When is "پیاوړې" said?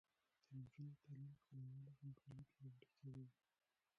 2.51-2.85